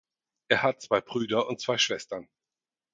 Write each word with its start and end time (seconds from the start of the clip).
Er 0.47 0.63
hat 0.63 0.81
zwei 0.81 0.99
Brüder 0.99 1.45
und 1.47 1.61
zwei 1.61 1.77
Schwestern. 1.77 2.27